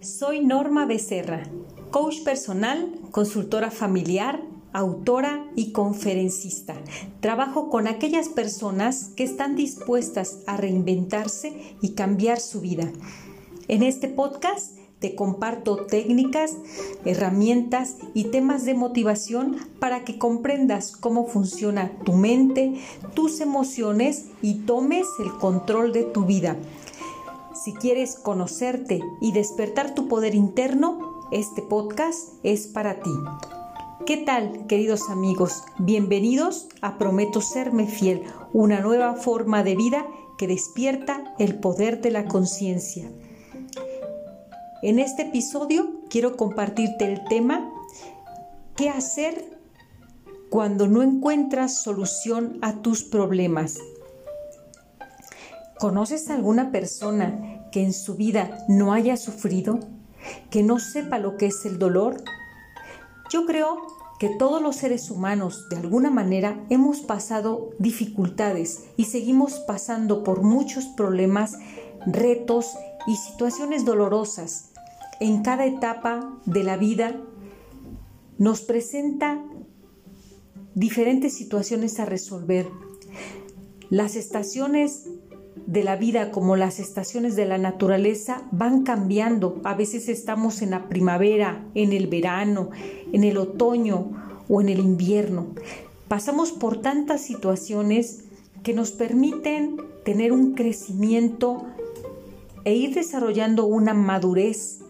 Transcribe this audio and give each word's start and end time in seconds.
Soy 0.00 0.44
Norma 0.44 0.86
Becerra, 0.86 1.42
coach 1.90 2.22
personal, 2.22 2.88
consultora 3.10 3.72
familiar, 3.72 4.40
autora 4.72 5.50
y 5.56 5.72
conferencista. 5.72 6.76
Trabajo 7.18 7.68
con 7.68 7.88
aquellas 7.88 8.28
personas 8.28 9.10
que 9.16 9.24
están 9.24 9.56
dispuestas 9.56 10.38
a 10.46 10.56
reinventarse 10.56 11.76
y 11.82 11.94
cambiar 11.94 12.38
su 12.38 12.60
vida. 12.60 12.92
En 13.66 13.82
este 13.82 14.06
podcast 14.06 14.78
te 15.00 15.16
comparto 15.16 15.86
técnicas, 15.86 16.56
herramientas 17.04 17.96
y 18.14 18.24
temas 18.24 18.64
de 18.64 18.74
motivación 18.74 19.56
para 19.80 20.04
que 20.04 20.16
comprendas 20.16 20.96
cómo 20.96 21.26
funciona 21.26 21.90
tu 22.04 22.12
mente, 22.12 22.74
tus 23.14 23.40
emociones 23.40 24.26
y 24.42 24.60
tomes 24.60 25.08
el 25.18 25.32
control 25.38 25.92
de 25.92 26.04
tu 26.04 26.24
vida. 26.24 26.56
Si 27.64 27.74
quieres 27.74 28.14
conocerte 28.14 29.00
y 29.20 29.32
despertar 29.32 29.92
tu 29.92 30.06
poder 30.06 30.36
interno, 30.36 31.26
este 31.32 31.60
podcast 31.60 32.34
es 32.44 32.68
para 32.68 33.00
ti. 33.00 33.10
¿Qué 34.06 34.16
tal, 34.18 34.66
queridos 34.68 35.10
amigos? 35.10 35.64
Bienvenidos 35.78 36.68
a 36.82 36.98
Prometo 36.98 37.40
Serme 37.40 37.88
Fiel, 37.88 38.22
una 38.52 38.80
nueva 38.80 39.14
forma 39.14 39.64
de 39.64 39.74
vida 39.74 40.06
que 40.38 40.46
despierta 40.46 41.34
el 41.40 41.58
poder 41.58 42.00
de 42.00 42.12
la 42.12 42.26
conciencia. 42.26 43.10
En 44.82 45.00
este 45.00 45.22
episodio 45.22 46.00
quiero 46.08 46.36
compartirte 46.36 47.12
el 47.12 47.24
tema 47.24 47.72
¿Qué 48.76 48.88
hacer 48.88 49.58
cuando 50.48 50.86
no 50.86 51.02
encuentras 51.02 51.82
solución 51.82 52.60
a 52.62 52.82
tus 52.82 53.02
problemas? 53.02 53.78
¿Conoces 55.78 56.28
a 56.28 56.34
alguna 56.34 56.72
persona 56.72 57.47
que 57.70 57.82
en 57.82 57.92
su 57.92 58.16
vida 58.16 58.64
no 58.68 58.92
haya 58.92 59.16
sufrido? 59.16 59.80
¿Que 60.50 60.62
no 60.62 60.78
sepa 60.78 61.18
lo 61.18 61.36
que 61.36 61.46
es 61.46 61.64
el 61.64 61.78
dolor? 61.78 62.22
Yo 63.30 63.46
creo 63.46 63.86
que 64.18 64.28
todos 64.28 64.60
los 64.60 64.76
seres 64.76 65.10
humanos 65.10 65.68
de 65.70 65.76
alguna 65.76 66.10
manera 66.10 66.64
hemos 66.70 67.00
pasado 67.00 67.70
dificultades 67.78 68.84
y 68.96 69.04
seguimos 69.04 69.60
pasando 69.60 70.24
por 70.24 70.42
muchos 70.42 70.86
problemas, 70.86 71.56
retos 72.04 72.72
y 73.06 73.16
situaciones 73.16 73.84
dolorosas. 73.84 74.72
En 75.20 75.42
cada 75.42 75.66
etapa 75.66 76.36
de 76.46 76.64
la 76.64 76.76
vida 76.76 77.16
nos 78.38 78.62
presenta 78.62 79.42
diferentes 80.74 81.34
situaciones 81.34 82.00
a 82.00 82.04
resolver. 82.04 82.68
Las 83.90 84.16
estaciones 84.16 85.08
de 85.68 85.84
la 85.84 85.96
vida 85.96 86.30
como 86.30 86.56
las 86.56 86.80
estaciones 86.80 87.36
de 87.36 87.44
la 87.44 87.58
naturaleza 87.58 88.40
van 88.50 88.84
cambiando. 88.84 89.60
A 89.64 89.74
veces 89.74 90.08
estamos 90.08 90.62
en 90.62 90.70
la 90.70 90.88
primavera, 90.88 91.62
en 91.74 91.92
el 91.92 92.06
verano, 92.06 92.70
en 93.12 93.22
el 93.22 93.36
otoño 93.36 94.10
o 94.48 94.62
en 94.62 94.70
el 94.70 94.78
invierno. 94.78 95.48
Pasamos 96.08 96.52
por 96.52 96.80
tantas 96.80 97.20
situaciones 97.20 98.24
que 98.62 98.72
nos 98.72 98.92
permiten 98.92 99.76
tener 100.06 100.32
un 100.32 100.54
crecimiento 100.54 101.66
e 102.64 102.74
ir 102.74 102.94
desarrollando 102.94 103.66
una 103.66 103.92
madurez. 103.92 104.80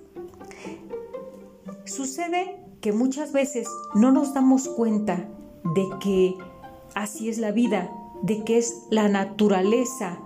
Sucede 1.86 2.54
que 2.80 2.92
muchas 2.92 3.32
veces 3.32 3.66
no 3.96 4.12
nos 4.12 4.32
damos 4.32 4.68
cuenta 4.68 5.28
de 5.74 5.88
que 6.00 6.36
así 6.94 7.28
es 7.28 7.38
la 7.38 7.50
vida, 7.50 7.90
de 8.22 8.44
que 8.44 8.58
es 8.58 8.84
la 8.90 9.08
naturaleza 9.08 10.20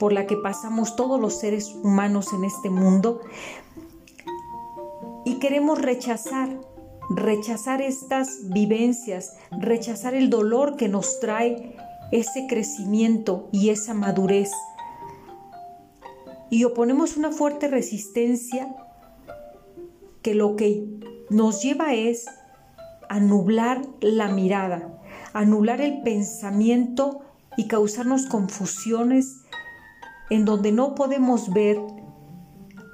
por 0.00 0.14
la 0.14 0.26
que 0.26 0.38
pasamos 0.38 0.96
todos 0.96 1.20
los 1.20 1.38
seres 1.38 1.74
humanos 1.74 2.32
en 2.32 2.44
este 2.44 2.70
mundo 2.70 3.20
y 5.26 5.38
queremos 5.38 5.80
rechazar, 5.80 6.58
rechazar 7.10 7.82
estas 7.82 8.48
vivencias, 8.48 9.36
rechazar 9.50 10.14
el 10.14 10.30
dolor 10.30 10.76
que 10.76 10.88
nos 10.88 11.20
trae 11.20 11.76
ese 12.12 12.46
crecimiento 12.48 13.50
y 13.52 13.68
esa 13.68 13.92
madurez. 13.92 14.50
Y 16.48 16.64
oponemos 16.64 17.18
una 17.18 17.30
fuerte 17.30 17.68
resistencia 17.68 18.74
que 20.22 20.34
lo 20.34 20.56
que 20.56 20.82
nos 21.28 21.62
lleva 21.62 21.92
es 21.92 22.24
a 23.10 23.20
nublar 23.20 23.82
la 24.00 24.28
mirada, 24.28 24.98
a 25.34 25.40
anular 25.40 25.82
el 25.82 26.00
pensamiento 26.00 27.20
y 27.58 27.68
causarnos 27.68 28.24
confusiones 28.24 29.42
en 30.30 30.44
donde 30.44 30.72
no 30.72 30.94
podemos 30.94 31.52
ver 31.52 31.78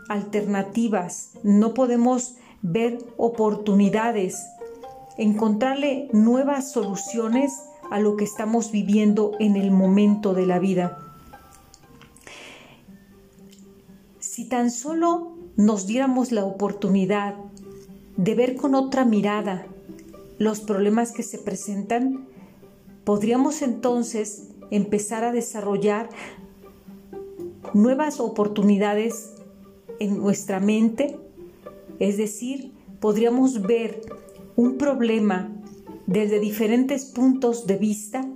alternativas, 0.08 1.32
no 1.42 1.74
podemos 1.74 2.36
ver 2.62 2.98
oportunidades, 3.16 4.47
encontrarle 5.19 6.08
nuevas 6.12 6.72
soluciones 6.72 7.52
a 7.91 8.00
lo 8.00 8.16
que 8.16 8.25
estamos 8.25 8.72
viviendo 8.72 9.32
en 9.38 9.56
el 9.56 9.70
momento 9.70 10.34
de 10.34 10.46
la 10.46 10.58
vida. 10.58 10.98
Si 14.19 14.48
tan 14.48 14.70
solo 14.70 15.36
nos 15.56 15.86
diéramos 15.86 16.32
la 16.32 16.44
oportunidad 16.44 17.36
de 18.16 18.34
ver 18.34 18.56
con 18.56 18.75
otra 18.75 19.04
mirada 19.04 19.66
los 20.38 20.60
problemas 20.60 21.12
que 21.12 21.22
se 21.22 21.38
presentan, 21.38 22.28
podríamos 23.04 23.62
entonces 23.62 24.48
empezar 24.70 25.25
a 25.25 25.32
desarrollar 25.32 26.08
nuevas 27.76 28.20
oportunidades 28.20 29.34
en 30.00 30.19
nuestra 30.19 30.60
mente, 30.60 31.19
es 31.98 32.16
decir, 32.16 32.72
podríamos 33.00 33.62
ver 33.62 34.00
un 34.56 34.78
problema 34.78 35.53
desde 36.06 36.41
diferentes 36.41 37.04
puntos 37.04 37.66
de 37.66 37.76
vista 37.76 38.26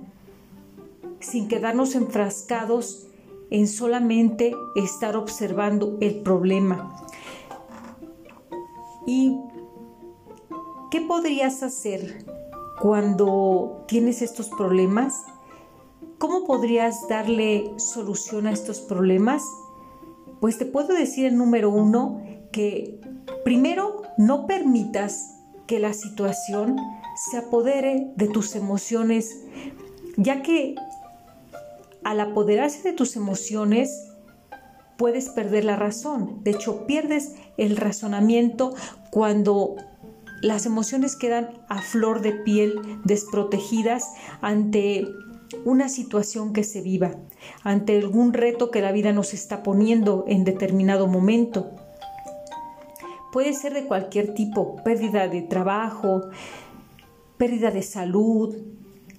sin 1.19 1.47
quedarnos 1.47 1.95
enfrascados 1.95 3.07
en 3.49 3.67
solamente 3.67 4.53
estar 4.75 5.17
observando 5.17 5.97
el 6.01 6.21
problema. 6.21 6.95
¿Y 9.07 9.37
qué 10.91 11.01
podrías 11.01 11.63
hacer 11.63 12.25
cuando 12.79 13.83
tienes 13.87 14.21
estos 14.21 14.49
problemas? 14.49 15.25
¿Cómo 16.21 16.45
podrías 16.45 17.07
darle 17.07 17.73
solución 17.77 18.45
a 18.45 18.51
estos 18.51 18.79
problemas? 18.79 19.41
Pues 20.39 20.59
te 20.59 20.67
puedo 20.67 20.89
decir 20.89 21.25
en 21.25 21.35
número 21.35 21.71
uno 21.71 22.21
que 22.51 23.01
primero 23.43 24.03
no 24.19 24.45
permitas 24.45 25.39
que 25.65 25.79
la 25.79 25.93
situación 25.93 26.77
se 27.15 27.37
apodere 27.37 28.11
de 28.17 28.27
tus 28.27 28.55
emociones, 28.55 29.35
ya 30.15 30.43
que 30.43 30.75
al 32.03 32.19
apoderarse 32.19 32.83
de 32.83 32.93
tus 32.93 33.15
emociones 33.15 34.07
puedes 34.99 35.27
perder 35.29 35.65
la 35.65 35.75
razón. 35.75 36.43
De 36.43 36.51
hecho, 36.51 36.85
pierdes 36.85 37.33
el 37.57 37.77
razonamiento 37.77 38.75
cuando 39.09 39.75
las 40.43 40.67
emociones 40.67 41.15
quedan 41.15 41.49
a 41.67 41.81
flor 41.81 42.21
de 42.21 42.33
piel, 42.33 42.79
desprotegidas 43.05 44.05
ante 44.41 45.07
una 45.65 45.89
situación 45.89 46.53
que 46.53 46.63
se 46.63 46.81
viva, 46.81 47.15
ante 47.63 47.97
algún 47.97 48.33
reto 48.33 48.71
que 48.71 48.81
la 48.81 48.91
vida 48.91 49.11
nos 49.13 49.33
está 49.33 49.63
poniendo 49.63 50.25
en 50.27 50.43
determinado 50.43 51.07
momento. 51.07 51.71
Puede 53.31 53.53
ser 53.53 53.73
de 53.73 53.85
cualquier 53.85 54.33
tipo, 54.33 54.77
pérdida 54.83 55.27
de 55.27 55.41
trabajo, 55.41 56.29
pérdida 57.37 57.71
de 57.71 57.81
salud, 57.81 58.55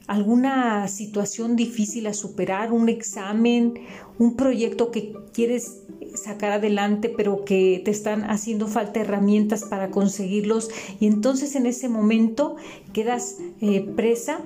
alguna 0.07 0.87
situación 0.89 1.57
difícil 1.57 2.07
a 2.07 2.15
superar, 2.15 2.73
un 2.73 2.89
examen, 2.89 3.75
un 4.19 4.37
proyecto 4.37 4.91
que 4.91 5.15
quieres 5.33 5.83
sacar 6.15 6.53
adelante 6.53 7.09
pero 7.09 7.45
que 7.45 7.81
te 7.85 7.91
están 7.91 8.31
haciendo 8.31 8.67
falta 8.67 9.01
herramientas 9.01 9.65
para 9.65 9.91
conseguirlos 9.91 10.71
y 11.01 11.07
entonces 11.07 11.57
en 11.57 11.67
ese 11.67 11.89
momento 11.89 12.57
quedas 12.93 13.39
eh, 13.61 13.81
presa 13.97 14.43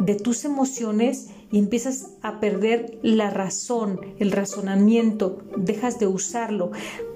de 0.00 0.14
tus 0.14 0.44
emociones 0.44 1.28
y 1.52 1.58
empiezas 1.58 2.14
a 2.22 2.40
perder 2.40 2.98
la 3.02 3.30
razón, 3.30 4.00
el 4.18 4.32
razonamiento, 4.32 5.38
dejas 5.56 5.98
de 5.98 6.06
usarlo 6.06 6.70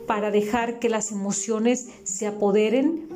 para 0.07 0.31
dejar 0.31 0.79
que 0.79 0.89
las 0.89 1.11
emociones 1.11 1.89
se 2.05 2.27
apoderen 2.27 3.09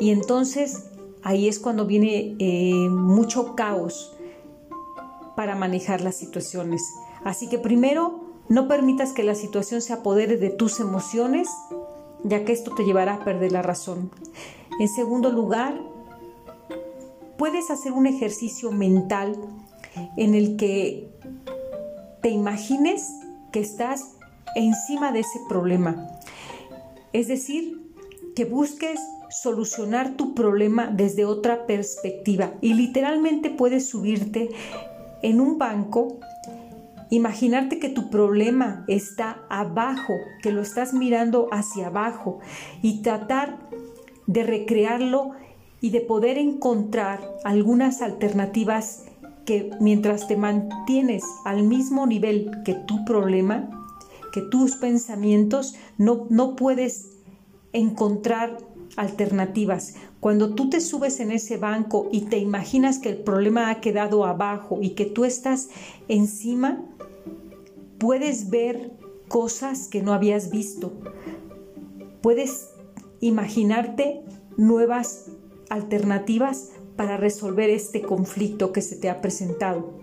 y 0.00 0.10
entonces 0.10 0.84
ahí 1.22 1.48
es 1.48 1.58
cuando 1.58 1.86
viene 1.86 2.36
eh, 2.38 2.88
mucho 2.88 3.54
caos 3.54 4.16
para 5.36 5.54
manejar 5.54 6.00
las 6.00 6.16
situaciones. 6.16 6.82
Así 7.24 7.48
que 7.48 7.58
primero, 7.58 8.20
no 8.48 8.68
permitas 8.68 9.12
que 9.12 9.24
la 9.24 9.34
situación 9.34 9.82
se 9.82 9.92
apodere 9.92 10.36
de 10.36 10.50
tus 10.50 10.80
emociones, 10.80 11.48
ya 12.22 12.44
que 12.44 12.52
esto 12.52 12.74
te 12.74 12.84
llevará 12.84 13.14
a 13.14 13.24
perder 13.24 13.52
la 13.52 13.62
razón. 13.62 14.10
En 14.78 14.88
segundo 14.88 15.30
lugar, 15.30 15.80
puedes 17.38 17.70
hacer 17.70 17.92
un 17.92 18.06
ejercicio 18.06 18.72
mental 18.72 19.36
en 20.16 20.34
el 20.34 20.56
que 20.56 21.08
te 22.22 22.30
imagines 22.30 23.08
que 23.52 23.60
estás 23.60 24.16
encima 24.54 25.12
de 25.12 25.20
ese 25.20 25.38
problema. 25.48 26.08
Es 27.12 27.28
decir, 27.28 27.92
que 28.34 28.44
busques 28.44 29.00
solucionar 29.30 30.16
tu 30.16 30.34
problema 30.34 30.88
desde 30.88 31.24
otra 31.24 31.66
perspectiva 31.66 32.54
y 32.60 32.74
literalmente 32.74 33.50
puedes 33.50 33.88
subirte 33.88 34.50
en 35.22 35.40
un 35.40 35.58
banco, 35.58 36.18
imaginarte 37.10 37.78
que 37.78 37.88
tu 37.88 38.10
problema 38.10 38.84
está 38.88 39.44
abajo, 39.48 40.14
que 40.42 40.52
lo 40.52 40.62
estás 40.62 40.92
mirando 40.92 41.48
hacia 41.52 41.88
abajo 41.88 42.40
y 42.82 43.02
tratar 43.02 43.58
de 44.26 44.42
recrearlo 44.42 45.32
y 45.80 45.90
de 45.90 46.00
poder 46.00 46.38
encontrar 46.38 47.20
algunas 47.44 48.02
alternativas 48.02 49.04
que 49.44 49.70
mientras 49.80 50.26
te 50.26 50.36
mantienes 50.36 51.22
al 51.44 51.62
mismo 51.62 52.06
nivel 52.06 52.50
que 52.64 52.74
tu 52.74 53.04
problema, 53.04 53.70
que 54.32 54.42
tus 54.42 54.76
pensamientos, 54.76 55.76
no, 55.98 56.26
no 56.30 56.56
puedes 56.56 57.10
encontrar 57.72 58.58
alternativas. 58.96 59.94
Cuando 60.20 60.54
tú 60.54 60.70
te 60.70 60.80
subes 60.80 61.20
en 61.20 61.30
ese 61.30 61.58
banco 61.58 62.08
y 62.10 62.22
te 62.22 62.38
imaginas 62.38 62.98
que 62.98 63.10
el 63.10 63.18
problema 63.18 63.70
ha 63.70 63.80
quedado 63.80 64.24
abajo 64.24 64.78
y 64.80 64.90
que 64.90 65.04
tú 65.04 65.24
estás 65.24 65.68
encima, 66.08 66.82
puedes 67.98 68.50
ver 68.50 68.90
cosas 69.28 69.88
que 69.88 70.02
no 70.02 70.12
habías 70.12 70.50
visto. 70.50 70.92
Puedes 72.22 72.70
imaginarte 73.20 74.22
nuevas 74.56 75.30
alternativas 75.70 76.70
para 76.96 77.16
resolver 77.16 77.70
este 77.70 78.02
conflicto 78.02 78.72
que 78.72 78.82
se 78.82 78.96
te 78.96 79.10
ha 79.10 79.20
presentado. 79.20 79.94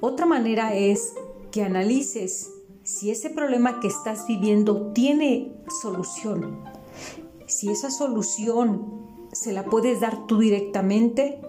Otra 0.00 0.26
manera 0.26 0.74
es 0.74 1.14
que 1.50 1.62
analices 1.62 2.52
si 2.84 3.10
ese 3.10 3.30
problema 3.30 3.80
que 3.80 3.88
estás 3.88 4.26
viviendo 4.26 4.92
tiene 4.92 5.52
solución. 5.82 6.64
Si 7.46 7.68
esa 7.68 7.90
solución 7.90 9.06
se 9.32 9.52
la 9.52 9.64
puedes 9.64 10.00
dar 10.00 10.26
tú 10.26 10.38
directamente, 10.38 11.40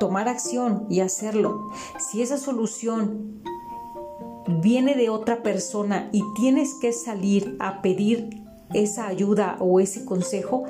tomar 0.00 0.28
acción 0.28 0.86
y 0.88 1.00
hacerlo. 1.00 1.70
Si 1.98 2.22
esa 2.22 2.38
solución 2.38 3.42
viene 4.62 4.94
de 4.94 5.10
otra 5.10 5.42
persona 5.42 6.08
y 6.12 6.22
tienes 6.34 6.74
que 6.80 6.92
salir 6.92 7.56
a 7.60 7.82
pedir 7.82 8.45
esa 8.74 9.06
ayuda 9.06 9.56
o 9.60 9.80
ese 9.80 10.04
consejo, 10.04 10.64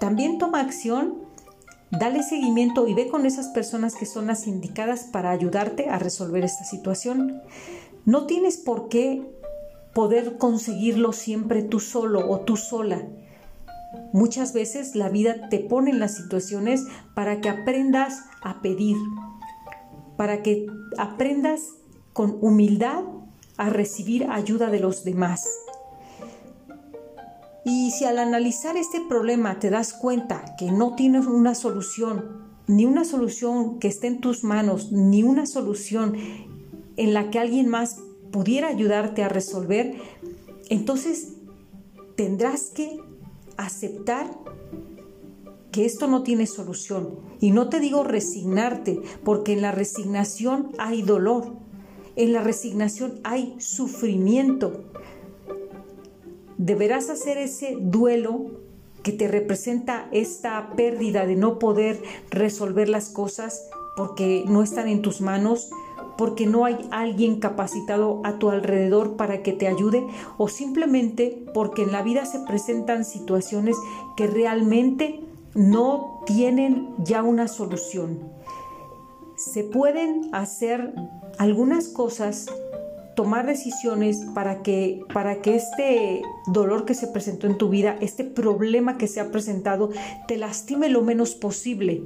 también 0.00 0.38
toma 0.38 0.60
acción, 0.60 1.14
dale 1.90 2.22
seguimiento 2.22 2.86
y 2.86 2.94
ve 2.94 3.08
con 3.08 3.26
esas 3.26 3.48
personas 3.48 3.94
que 3.94 4.06
son 4.06 4.26
las 4.26 4.46
indicadas 4.46 5.04
para 5.04 5.30
ayudarte 5.30 5.88
a 5.88 5.98
resolver 5.98 6.44
esta 6.44 6.64
situación. 6.64 7.42
No 8.04 8.26
tienes 8.26 8.56
por 8.56 8.88
qué 8.88 9.22
poder 9.94 10.38
conseguirlo 10.38 11.12
siempre 11.12 11.62
tú 11.62 11.80
solo 11.80 12.30
o 12.30 12.40
tú 12.40 12.56
sola. 12.56 13.02
Muchas 14.12 14.52
veces 14.52 14.94
la 14.94 15.08
vida 15.08 15.48
te 15.48 15.58
pone 15.58 15.90
en 15.90 15.98
las 15.98 16.16
situaciones 16.16 16.84
para 17.14 17.40
que 17.40 17.48
aprendas 17.48 18.22
a 18.42 18.60
pedir, 18.60 18.96
para 20.16 20.42
que 20.42 20.66
aprendas 20.96 21.62
con 22.12 22.38
humildad 22.40 23.02
a 23.56 23.70
recibir 23.70 24.26
ayuda 24.30 24.70
de 24.70 24.80
los 24.80 25.04
demás. 25.04 25.48
Y 27.64 27.90
si 27.90 28.04
al 28.04 28.18
analizar 28.18 28.76
este 28.76 29.00
problema 29.08 29.58
te 29.58 29.70
das 29.70 29.92
cuenta 29.92 30.54
que 30.58 30.70
no 30.70 30.94
tienes 30.94 31.26
una 31.26 31.54
solución, 31.54 32.48
ni 32.66 32.86
una 32.86 33.04
solución 33.04 33.78
que 33.78 33.88
esté 33.88 34.06
en 34.06 34.20
tus 34.20 34.44
manos, 34.44 34.92
ni 34.92 35.22
una 35.22 35.46
solución 35.46 36.14
en 36.96 37.14
la 37.14 37.30
que 37.30 37.38
alguien 37.38 37.68
más 37.68 38.00
pudiera 38.30 38.68
ayudarte 38.68 39.22
a 39.22 39.28
resolver, 39.28 39.94
entonces 40.68 41.34
tendrás 42.16 42.70
que 42.70 43.00
aceptar 43.56 44.26
que 45.70 45.84
esto 45.84 46.06
no 46.06 46.22
tiene 46.22 46.46
solución. 46.46 47.20
Y 47.40 47.50
no 47.50 47.68
te 47.68 47.80
digo 47.80 48.04
resignarte, 48.04 49.00
porque 49.24 49.52
en 49.52 49.62
la 49.62 49.72
resignación 49.72 50.72
hay 50.78 51.02
dolor, 51.02 51.56
en 52.16 52.32
la 52.32 52.42
resignación 52.42 53.20
hay 53.24 53.54
sufrimiento, 53.58 54.84
deberás 56.58 57.08
hacer 57.08 57.38
ese 57.38 57.76
duelo 57.80 58.46
que 59.02 59.12
te 59.12 59.28
representa 59.28 60.08
esta 60.12 60.72
pérdida 60.76 61.24
de 61.24 61.36
no 61.36 61.58
poder 61.58 62.02
resolver 62.30 62.88
las 62.88 63.08
cosas 63.08 63.68
porque 63.96 64.44
no 64.46 64.62
están 64.62 64.88
en 64.88 65.02
tus 65.02 65.20
manos, 65.20 65.70
porque 66.16 66.46
no 66.46 66.64
hay 66.64 66.76
alguien 66.90 67.38
capacitado 67.38 68.20
a 68.24 68.38
tu 68.38 68.50
alrededor 68.50 69.16
para 69.16 69.42
que 69.42 69.52
te 69.52 69.68
ayude 69.68 70.04
o 70.36 70.48
simplemente 70.48 71.44
porque 71.54 71.82
en 71.82 71.92
la 71.92 72.02
vida 72.02 72.26
se 72.26 72.40
presentan 72.40 73.04
situaciones 73.04 73.76
que 74.16 74.26
realmente 74.26 75.20
no 75.54 76.22
tienen 76.26 76.88
ya 76.98 77.22
una 77.22 77.48
solución. 77.48 78.18
Se 79.36 79.62
pueden 79.62 80.28
hacer 80.32 80.92
algunas 81.38 81.88
cosas 81.88 82.46
tomar 83.18 83.46
decisiones 83.46 84.18
para 84.32 84.62
que, 84.62 85.00
para 85.12 85.42
que 85.42 85.56
este 85.56 86.22
dolor 86.46 86.84
que 86.84 86.94
se 86.94 87.08
presentó 87.08 87.48
en 87.48 87.58
tu 87.58 87.68
vida, 87.68 87.96
este 88.00 88.22
problema 88.22 88.96
que 88.96 89.08
se 89.08 89.18
ha 89.18 89.32
presentado, 89.32 89.90
te 90.28 90.36
lastime 90.36 90.88
lo 90.88 91.02
menos 91.02 91.34
posible. 91.34 92.04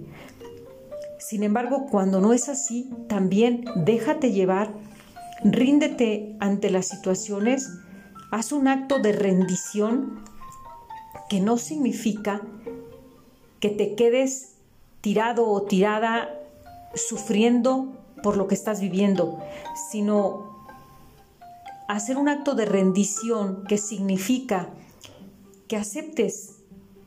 Sin 1.19 1.43
embargo, 1.43 1.85
cuando 1.91 2.23
no 2.23 2.33
es 2.33 2.49
así, 2.49 2.89
también 3.11 3.67
déjate 3.77 4.33
llevar, 4.33 4.73
ríndete 5.45 6.35
ante 6.41 6.71
las 6.71 6.87
situaciones, 6.89 7.69
haz 8.31 8.51
un 8.51 8.67
acto 8.67 8.99
de 8.99 9.13
rendición 9.13 10.25
que 11.29 11.41
no 11.41 11.59
significa 11.59 12.41
que 13.61 13.69
te 13.69 13.97
quedes 13.97 14.55
tirado 15.03 15.47
o 15.47 15.61
tirada 15.61 16.31
sufriendo 16.95 17.99
por 18.23 18.39
lo 18.39 18.49
que 18.49 18.55
estás 18.55 18.81
viviendo, 18.81 19.41
sino 19.91 20.52
hacer 21.97 22.17
un 22.17 22.29
acto 22.29 22.55
de 22.55 22.65
rendición 22.65 23.65
que 23.69 23.77
significa 23.77 24.71
que 25.69 25.77
aceptes 25.77 26.57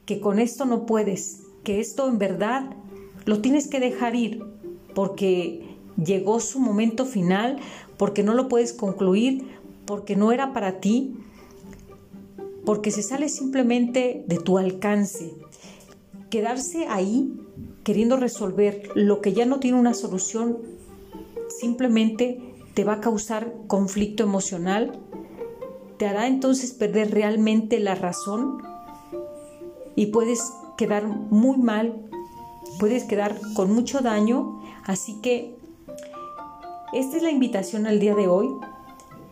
que 0.05 0.19
con 0.19 0.37
esto 0.37 0.65
no 0.65 0.85
puedes, 0.85 1.41
que 1.63 1.79
esto 1.79 2.07
en 2.07 2.19
verdad 2.19 2.69
lo 3.25 3.41
tienes 3.41 3.67
que 3.67 3.79
dejar 3.79 4.15
ir 4.15 4.43
porque 4.93 5.75
llegó 5.97 6.39
su 6.39 6.59
momento 6.59 7.05
final, 7.05 7.57
porque 7.97 8.21
no 8.21 8.35
lo 8.35 8.47
puedes 8.47 8.73
concluir, 8.73 9.47
porque 9.85 10.15
no 10.15 10.31
era 10.31 10.53
para 10.53 10.79
ti, 10.79 11.15
porque 12.63 12.91
se 12.91 13.01
sale 13.01 13.27
simplemente 13.29 14.23
de 14.27 14.37
tu 14.37 14.59
alcance. 14.59 15.33
Quedarse 16.29 16.85
ahí 16.87 17.33
queriendo 17.83 18.17
resolver 18.17 18.89
lo 18.93 19.21
que 19.21 19.33
ya 19.33 19.45
no 19.45 19.59
tiene 19.59 19.79
una 19.79 19.95
solución 19.95 20.59
simplemente 21.59 22.54
te 22.75 22.83
va 22.83 22.93
a 22.93 23.01
causar 23.01 23.53
conflicto 23.67 24.23
emocional, 24.23 24.99
te 25.97 26.07
hará 26.07 26.27
entonces 26.27 26.73
perder 26.73 27.11
realmente 27.11 27.79
la 27.79 27.95
razón 27.95 28.61
y 29.95 30.07
puedes 30.07 30.53
quedar 30.77 31.07
muy 31.07 31.57
mal, 31.57 31.95
puedes 32.79 33.05
quedar 33.05 33.39
con 33.55 33.71
mucho 33.73 34.01
daño. 34.01 34.61
Así 34.85 35.21
que 35.21 35.57
esta 36.93 37.17
es 37.17 37.23
la 37.23 37.31
invitación 37.31 37.87
al 37.87 37.99
día 37.99 38.13
de 38.13 38.27
hoy, 38.27 38.49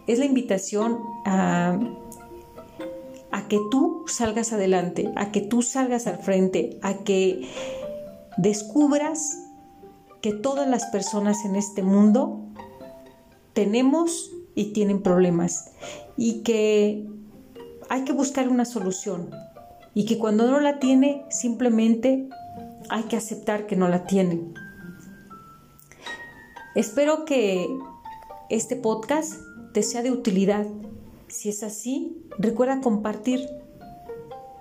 es 0.07 0.19
la 0.19 0.25
invitación 0.25 0.99
a, 1.25 1.79
que 3.49 3.59
tú 3.69 4.05
salgas 4.07 4.51
adelante, 4.51 5.11
a 5.15 5.31
que 5.31 5.41
tú 5.41 5.61
salgas 5.61 6.07
al 6.07 6.17
frente, 6.17 6.79
a 6.81 7.03
que 7.03 7.47
descubras 8.37 9.37
que 10.21 10.33
todas 10.33 10.67
las 10.67 10.85
personas 10.87 11.45
en 11.45 11.55
este 11.55 11.83
mundo 11.83 12.39
tenemos 13.53 14.31
y 14.55 14.73
tienen 14.73 15.01
problemas 15.01 15.71
y 16.17 16.41
que 16.41 17.07
hay 17.89 18.03
que 18.03 18.13
buscar 18.13 18.49
una 18.49 18.65
solución 18.65 19.29
y 19.93 20.05
que 20.05 20.17
cuando 20.17 20.49
no 20.49 20.59
la 20.59 20.79
tiene 20.79 21.25
simplemente 21.29 22.27
hay 22.89 23.03
que 23.03 23.15
aceptar 23.15 23.65
que 23.67 23.75
no 23.75 23.87
la 23.87 24.05
tiene. 24.05 24.41
Espero 26.75 27.25
que 27.25 27.67
este 28.49 28.75
podcast 28.75 29.33
te 29.73 29.83
sea 29.83 30.01
de 30.01 30.11
utilidad. 30.11 30.65
Si 31.27 31.49
es 31.49 31.63
así, 31.63 32.17
recuerda 32.37 32.81
compartir. 32.81 33.47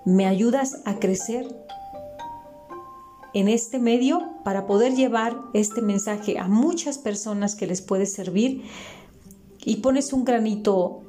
Me 0.05 0.27
ayudas 0.27 0.83
a 0.85 0.99
crecer 0.99 1.47
en 3.35 3.49
este 3.49 3.79
medio 3.79 4.23
para 4.45 4.67
poder 4.67 4.95
llevar 4.95 5.39
este 5.55 5.83
mensaje 5.83 6.39
a 6.39 6.49
muchas 6.49 6.99
personas 6.99 7.55
que 7.55 7.67
les 7.67 7.81
puede 7.81 8.07
servir 8.07 8.63
y 9.65 9.77
pones 9.77 10.13
un 10.13 10.25
granito 10.25 11.03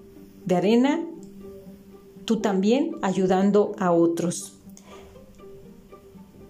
de 0.46 0.56
arena, 0.56 1.04
tú 2.26 2.40
también 2.40 2.96
ayudando 3.02 3.74
a 3.80 3.92
otros. 3.92 4.54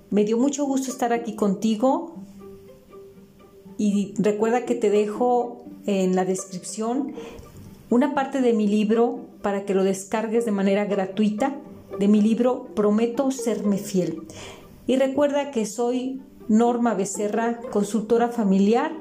Me 0.09 0.25
dio 0.25 0.37
mucho 0.37 0.65
gusto 0.65 0.91
estar 0.91 1.11
aquí 1.13 1.35
contigo 1.35 2.15
y 3.77 4.13
recuerda 4.17 4.65
que 4.65 4.75
te 4.75 4.89
dejo 4.89 5.65
en 5.85 6.15
la 6.15 6.25
descripción 6.25 7.13
una 7.89 8.13
parte 8.13 8.41
de 8.41 8.53
mi 8.53 8.67
libro 8.67 9.21
para 9.41 9.65
que 9.65 9.73
lo 9.73 9.83
descargues 9.83 10.45
de 10.45 10.51
manera 10.51 10.85
gratuita 10.85 11.55
de 11.99 12.07
mi 12.07 12.21
libro 12.21 12.67
Prometo 12.75 13.31
serme 13.31 13.77
fiel. 13.77 14.23
Y 14.85 14.97
recuerda 14.97 15.51
que 15.51 15.65
soy 15.65 16.21
Norma 16.47 16.93
Becerra, 16.93 17.59
consultora 17.71 18.29
familiar, 18.29 18.91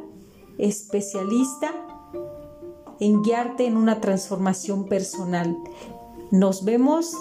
especialista 0.58 1.72
en 3.00 3.22
guiarte 3.22 3.66
en 3.66 3.76
una 3.76 4.00
transformación 4.00 4.86
personal. 4.86 5.56
Nos 6.30 6.64
vemos 6.64 7.16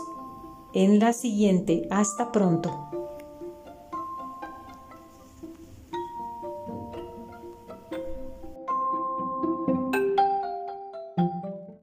en 0.74 1.00
la 1.00 1.14
siguiente. 1.14 1.88
Hasta 1.90 2.32
pronto. 2.32 2.91